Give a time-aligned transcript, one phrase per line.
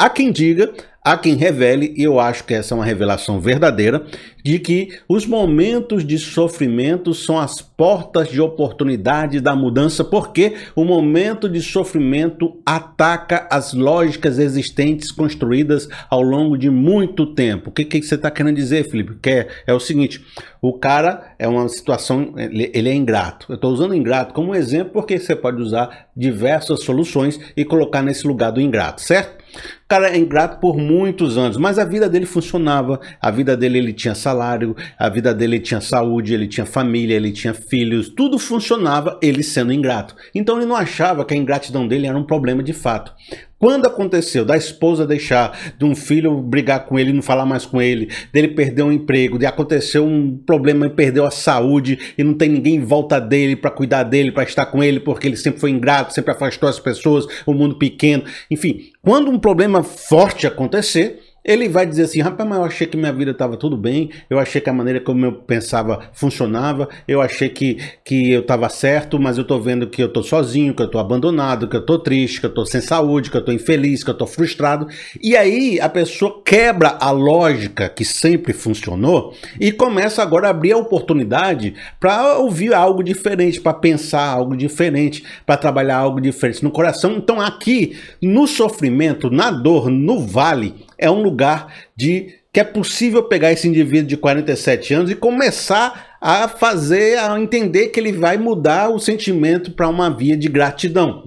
[0.00, 0.72] Há quem diga
[1.02, 4.04] Há quem revele, e eu acho que essa é uma revelação verdadeira,
[4.44, 10.84] de que os momentos de sofrimento são as portas de oportunidade da mudança, porque o
[10.84, 17.70] momento de sofrimento ataca as lógicas existentes construídas ao longo de muito tempo.
[17.70, 19.16] O que, que você está querendo dizer, Felipe?
[19.22, 20.22] Que é, é, o seguinte:
[20.60, 23.46] o cara é uma situação, ele, ele é ingrato.
[23.48, 28.26] Eu estou usando ingrato como exemplo porque você pode usar diversas soluções e colocar nesse
[28.26, 29.39] lugar do ingrato, certo?
[29.54, 33.78] O cara é ingrato por muitos anos, mas a vida dele funcionava, a vida dele
[33.78, 38.08] ele tinha salário, a vida dele ele tinha saúde, ele tinha família, ele tinha filhos,
[38.08, 40.14] tudo funcionava ele sendo ingrato.
[40.34, 43.12] Então ele não achava que a ingratidão dele era um problema de fato.
[43.60, 47.80] Quando aconteceu da esposa deixar, de um filho brigar com ele, não falar mais com
[47.80, 52.32] ele, dele perder um emprego, de acontecer um problema e perdeu a saúde e não
[52.32, 55.60] tem ninguém em volta dele para cuidar dele, para estar com ele, porque ele sempre
[55.60, 61.20] foi ingrato, sempre afastou as pessoas, o mundo pequeno, enfim, quando um problema forte acontecer,
[61.44, 64.38] ele vai dizer assim, rapaz, mas eu achei que minha vida estava tudo bem, eu
[64.38, 69.18] achei que a maneira como eu pensava funcionava, eu achei que, que eu estava certo,
[69.18, 71.98] mas eu estou vendo que eu estou sozinho, que eu estou abandonado, que eu estou
[71.98, 74.86] triste, que eu estou sem saúde, que eu estou infeliz, que eu estou frustrado.
[75.22, 80.72] E aí a pessoa quebra a lógica que sempre funcionou e começa agora a abrir
[80.72, 86.70] a oportunidade para ouvir algo diferente, para pensar algo diferente, para trabalhar algo diferente no
[86.70, 87.12] coração.
[87.12, 93.22] Então aqui, no sofrimento, na dor, no vale, é um lugar de que é possível
[93.22, 98.36] pegar esse indivíduo de 47 anos e começar a fazer, a entender que ele vai
[98.36, 101.24] mudar o sentimento para uma via de gratidão.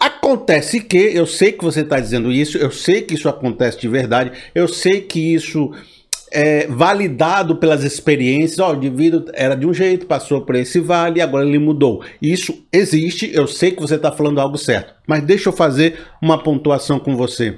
[0.00, 3.88] Acontece que, eu sei que você está dizendo isso, eu sei que isso acontece de
[3.88, 5.70] verdade, eu sei que isso
[6.32, 8.58] é validado pelas experiências.
[8.58, 12.02] Ó, o indivíduo era de um jeito, passou por esse vale e agora ele mudou.
[12.20, 16.42] Isso existe, eu sei que você está falando algo certo, mas deixa eu fazer uma
[16.42, 17.56] pontuação com você.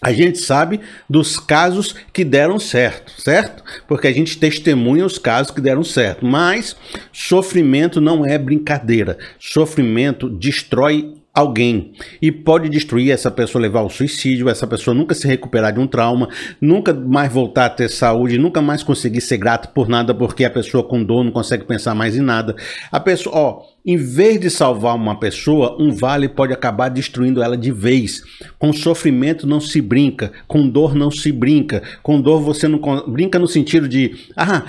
[0.00, 3.64] A gente sabe dos casos que deram certo, certo?
[3.88, 6.24] Porque a gente testemunha os casos que deram certo.
[6.24, 6.76] Mas
[7.12, 9.18] sofrimento não é brincadeira.
[9.38, 15.28] Sofrimento destrói alguém e pode destruir essa pessoa, levar ao suicídio, essa pessoa nunca se
[15.28, 19.68] recuperar de um trauma, nunca mais voltar a ter saúde, nunca mais conseguir ser grato
[19.74, 22.56] por nada porque a pessoa com dor não consegue pensar mais em nada.
[22.90, 27.56] A pessoa, ó, em vez de salvar uma pessoa, um vale pode acabar destruindo ela
[27.56, 28.20] de vez.
[28.58, 31.82] Com sofrimento não se brinca, com dor não se brinca.
[32.02, 34.64] Com dor você não brinca no sentido de, ah,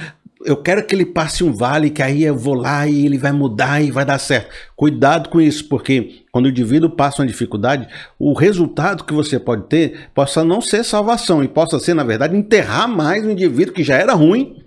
[0.48, 3.34] eu quero que ele passe um vale, que aí eu vou lá e ele vai
[3.34, 4.50] mudar e vai dar certo.
[4.78, 7.86] Cuidado com isso, porque quando o indivíduo passa uma dificuldade,
[8.18, 12.38] o resultado que você pode ter possa não ser salvação e possa ser, na verdade,
[12.38, 14.64] enterrar mais um indivíduo que já era ruim,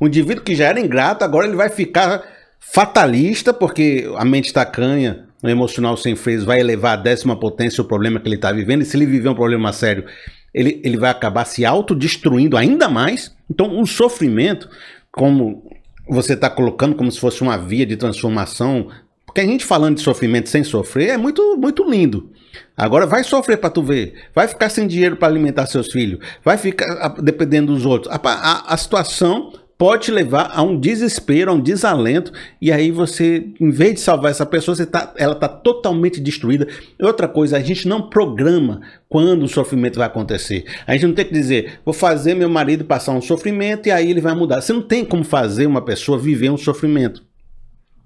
[0.00, 2.24] um indivíduo que já era ingrato, agora ele vai ficar
[2.58, 7.86] fatalista, porque a mente tacanha, o emocional sem freios, vai elevar a décima potência o
[7.86, 10.04] problema que ele está vivendo, e se ele viver um problema sério,
[10.52, 13.32] ele, ele vai acabar se autodestruindo ainda mais.
[13.48, 14.68] Então, o sofrimento
[15.12, 15.62] como
[16.08, 18.88] você está colocando como se fosse uma via de transformação,
[19.24, 22.30] porque a gente falando de sofrimento sem sofrer é muito, muito lindo.
[22.76, 26.58] Agora vai sofrer para tu ver, vai ficar sem dinheiro para alimentar seus filhos, vai
[26.58, 28.12] ficar dependendo dos outros.
[28.12, 32.90] A, a, a situação pode te levar a um desespero, a um desalento, e aí
[32.90, 36.68] você, em vez de salvar essa pessoa, você tá, ela está totalmente destruída.
[37.00, 40.66] Outra coisa, a gente não programa quando o sofrimento vai acontecer.
[40.86, 44.10] A gente não tem que dizer, vou fazer meu marido passar um sofrimento e aí
[44.10, 44.60] ele vai mudar.
[44.60, 47.24] Você não tem como fazer uma pessoa viver um sofrimento.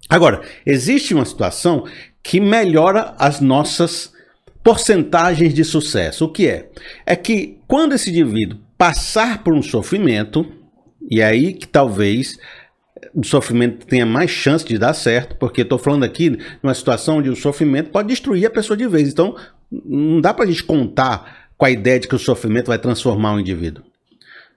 [0.07, 1.83] Agora, existe uma situação
[2.23, 4.13] que melhora as nossas
[4.63, 6.23] porcentagens de sucesso.
[6.23, 6.69] O que é?
[7.05, 10.63] É que quando esse indivíduo passar por um sofrimento,
[11.09, 12.37] e é aí que talvez
[13.13, 17.17] o sofrimento tenha mais chance de dar certo, porque estou falando aqui de uma situação
[17.17, 19.09] onde o sofrimento pode destruir a pessoa de vez.
[19.09, 19.35] Então,
[19.71, 23.33] não dá para a gente contar com a ideia de que o sofrimento vai transformar
[23.33, 23.83] o indivíduo.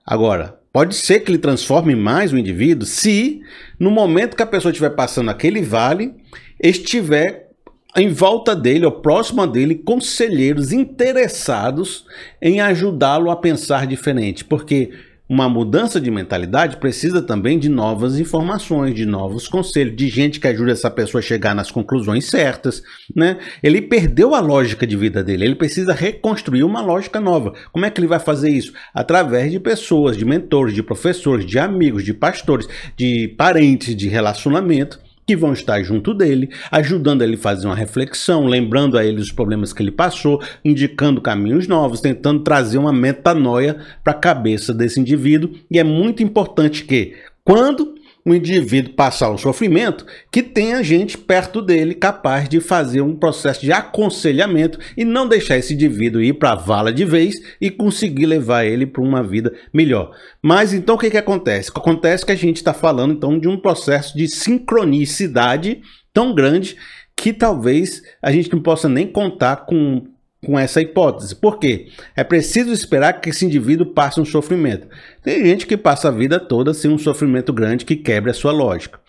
[0.05, 3.43] Agora, pode ser que ele transforme mais o indivíduo se,
[3.79, 6.15] no momento que a pessoa estiver passando aquele vale,
[6.61, 7.49] estiver
[7.97, 12.07] em volta dele, ou próximo dele, conselheiros interessados
[12.41, 14.45] em ajudá-lo a pensar diferente.
[14.45, 14.91] Porque
[15.29, 20.49] uma mudança de mentalidade precisa também de novas informações, de novos conselhos, de gente que
[20.49, 22.83] ajude essa pessoa a chegar nas conclusões certas,
[23.15, 23.39] né?
[23.63, 27.53] Ele perdeu a lógica de vida dele, ele precisa reconstruir uma lógica nova.
[27.71, 28.73] Como é que ele vai fazer isso?
[28.95, 32.67] Através de pessoas, de mentores, de professores, de amigos, de pastores,
[32.97, 34.99] de parentes, de relacionamento
[35.29, 39.31] que vão estar junto dele, ajudando ele a fazer uma reflexão, lembrando a ele os
[39.31, 44.99] problemas que ele passou, indicando caminhos novos, tentando trazer uma metanoia para a cabeça desse
[44.99, 45.51] indivíduo.
[45.71, 47.15] E é muito importante que,
[47.45, 47.95] quando
[48.29, 53.61] um indivíduo passar um sofrimento, que tenha gente perto dele capaz de fazer um processo
[53.63, 58.27] de aconselhamento e não deixar esse indivíduo ir para a vala de vez e conseguir
[58.27, 60.15] levar ele para uma vida melhor.
[60.43, 61.71] Mas então o que, que acontece?
[61.75, 65.81] Acontece que a gente está falando então de um processo de sincronicidade
[66.13, 66.77] tão grande
[67.17, 70.07] que talvez a gente não possa nem contar com
[70.45, 71.35] com essa hipótese.
[71.35, 71.89] Por quê?
[72.15, 74.89] É preciso esperar que esse indivíduo passe um sofrimento.
[75.23, 78.53] Tem gente que passa a vida toda sem um sofrimento grande que quebre a sua
[78.53, 79.01] lógica.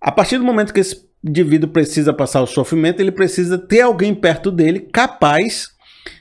[0.00, 4.14] A partir do momento que esse indivíduo precisa passar o sofrimento, ele precisa ter alguém
[4.14, 5.70] perto dele capaz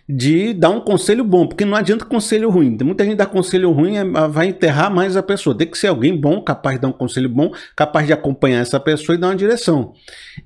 [0.08, 2.78] de dar um conselho bom, porque não adianta conselho ruim.
[2.82, 5.58] Muita gente dá conselho ruim, é, vai enterrar mais a pessoa.
[5.58, 8.80] Tem que ser alguém bom, capaz de dar um conselho bom, capaz de acompanhar essa
[8.80, 9.94] pessoa e dar uma direção.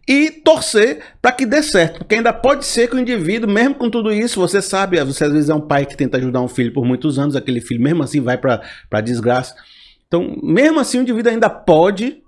[0.08, 3.90] E torcer para que dê certo, porque ainda pode ser que o indivíduo, mesmo com
[3.90, 6.74] tudo isso, você sabe, você às vezes é um pai que tenta ajudar um filho
[6.74, 8.62] por muitos anos, aquele filho mesmo assim vai para
[8.92, 9.56] a desgraça.
[10.08, 12.22] Então, mesmo assim, o indivíduo ainda pode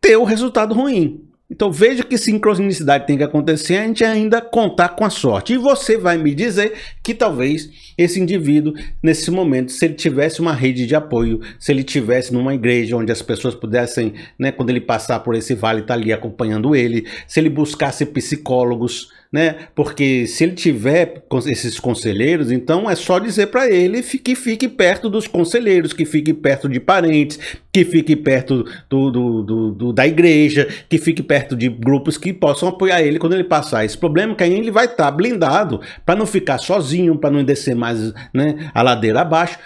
[0.00, 1.29] ter o resultado ruim.
[1.50, 5.54] Então veja que sincronicidade tem que acontecer, a gente ainda contar com a sorte.
[5.54, 7.68] E você vai me dizer que talvez
[7.98, 12.54] esse indivíduo, nesse momento, se ele tivesse uma rede de apoio, se ele tivesse numa
[12.54, 16.12] igreja onde as pessoas pudessem, né, quando ele passar por esse vale, estar tá ali
[16.12, 19.68] acompanhando ele, se ele buscasse psicólogos, né?
[19.76, 25.08] Porque se ele tiver esses conselheiros, então é só dizer para ele que fique perto
[25.08, 27.38] dos conselheiros, que fique perto de parentes,
[27.72, 32.32] que fique perto do, do, do, do da igreja, que fique perto de grupos que
[32.32, 35.80] possam apoiar ele quando ele passar esse problema, que aí ele vai estar tá blindado
[36.04, 39.58] para não ficar sozinho, para não descer mais né, a ladeira abaixo.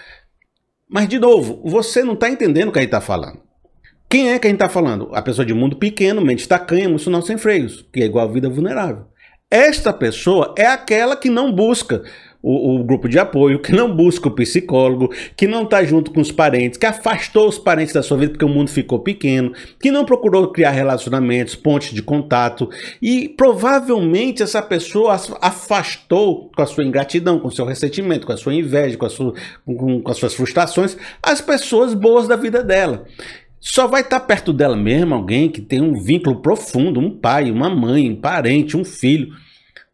[0.88, 3.41] Mas, de novo, você não está entendendo o que a gente está falando.
[4.09, 5.11] Quem é que a gente está falando?
[5.12, 8.49] A pessoa de mundo pequeno, mente tacanha, emocional sem freios, que é igual a vida
[8.49, 9.06] vulnerável.
[9.50, 12.03] Esta pessoa é aquela que não busca
[12.44, 16.20] o, o, grupo de apoio, que não busca o psicólogo, que não está junto com
[16.20, 19.91] os parentes, que afastou os parentes da sua vida porque o mundo ficou pequeno, que
[19.91, 22.69] não procurou criar relacionamentos, pontes de contato
[23.00, 28.37] e provavelmente essa pessoa afastou com a sua ingratidão, com o seu ressentimento, com a
[28.37, 29.32] sua inveja, com, a sua,
[29.64, 33.06] com, com as suas frustrações, as pessoas boas da vida dela.
[33.58, 37.70] Só vai estar perto dela mesmo alguém que tem um vínculo profundo, um pai, uma
[37.70, 39.32] mãe, um parente, um filho.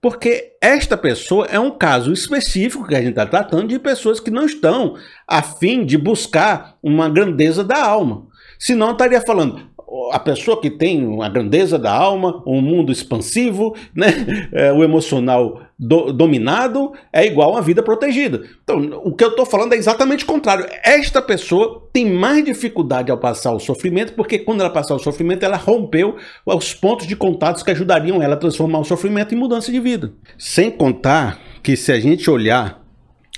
[0.00, 4.30] Porque esta pessoa é um caso específico que a gente está tratando de pessoas que
[4.30, 4.96] não estão
[5.28, 8.26] a fim de buscar uma grandeza da alma.
[8.58, 9.69] Senão estaria falando,
[10.12, 14.48] a pessoa que tem a grandeza da alma, um mundo expansivo, né?
[14.52, 18.42] É, o emocional do, dominado é igual a uma vida protegida.
[18.62, 20.66] Então, o que eu estou falando é exatamente o contrário.
[20.84, 25.44] Esta pessoa tem mais dificuldade ao passar o sofrimento, porque quando ela passar o sofrimento,
[25.44, 26.16] ela rompeu
[26.46, 30.12] os pontos de contatos que ajudariam ela a transformar o sofrimento em mudança de vida.
[30.38, 32.80] Sem contar que se a gente olhar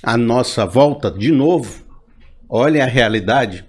[0.03, 1.83] a nossa volta de novo,
[2.49, 3.65] olha a realidade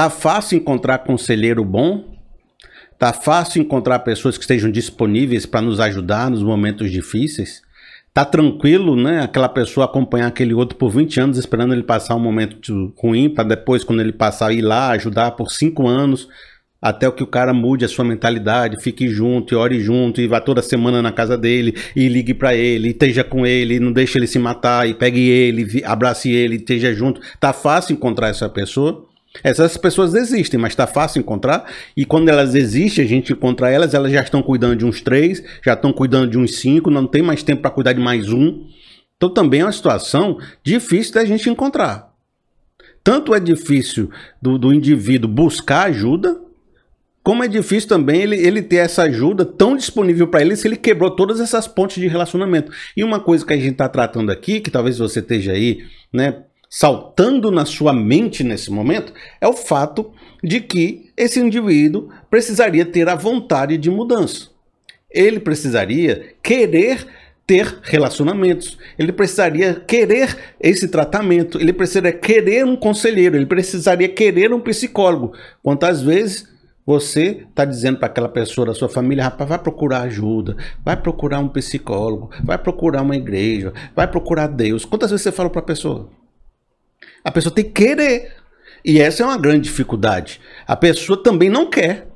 [0.00, 2.16] Tá fácil encontrar conselheiro bom?
[2.98, 7.60] Tá fácil encontrar pessoas que estejam disponíveis para nos ajudar nos momentos difíceis?
[8.14, 9.20] Tá tranquilo, né?
[9.20, 13.44] Aquela pessoa acompanhar aquele outro por 20 anos esperando ele passar um momento ruim para
[13.44, 16.28] depois, quando ele passar, ir lá ajudar por 5 anos
[16.80, 20.40] até que o cara mude a sua mentalidade, fique junto e ore junto e vá
[20.40, 24.18] toda semana na casa dele e ligue para ele, e esteja com ele, não deixe
[24.18, 27.20] ele se matar e pegue ele, abrace ele, esteja junto.
[27.38, 29.09] Tá fácil encontrar essa pessoa?
[29.44, 31.70] Essas pessoas existem, mas está fácil encontrar.
[31.96, 35.42] E quando elas existem, a gente encontra elas, elas já estão cuidando de uns três,
[35.64, 38.66] já estão cuidando de uns cinco, não tem mais tempo para cuidar de mais um.
[39.16, 42.10] Então também é uma situação difícil da gente encontrar.
[43.04, 44.10] Tanto é difícil
[44.42, 46.40] do, do indivíduo buscar ajuda,
[47.22, 50.76] como é difícil também ele, ele ter essa ajuda tão disponível para ele se ele
[50.76, 52.72] quebrou todas essas pontes de relacionamento.
[52.96, 56.44] E uma coisa que a gente está tratando aqui, que talvez você esteja aí, né,
[56.70, 60.12] saltando na sua mente nesse momento é o fato
[60.42, 64.48] de que esse indivíduo precisaria ter a vontade de mudança.
[65.10, 67.04] Ele precisaria querer
[67.44, 74.52] ter relacionamentos, ele precisaria querer esse tratamento, ele precisaria querer um conselheiro, ele precisaria querer
[74.54, 75.32] um psicólogo.
[75.60, 76.48] Quantas vezes
[76.86, 81.40] você está dizendo para aquela pessoa da sua família, rapaz, vai procurar ajuda, vai procurar
[81.40, 84.84] um psicólogo, vai procurar uma igreja, vai procurar Deus.
[84.84, 86.19] Quantas vezes você fala para a pessoa?
[87.24, 88.36] A pessoa tem que querer.
[88.84, 90.40] E essa é uma grande dificuldade.
[90.66, 92.09] A pessoa também não quer.